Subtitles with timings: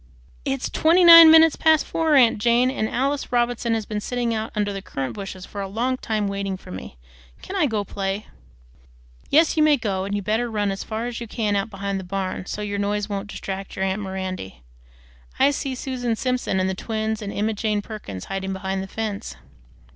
[0.45, 4.73] It's TWENTY NINE minutes past four, aunt Jane, and Alice Robinson has been sitting under
[4.73, 6.97] the currant bushes for a long time waiting for me.
[7.43, 8.25] Can I go and play?"
[9.29, 11.99] "Yes, you may go, and you'd better run as far as you can out behind
[11.99, 14.63] the barn, so 't your noise won't distract your aunt Mirandy.
[15.37, 19.35] I see Susan Simpson and the twins and Emma Jane Perkins hiding behind the fence."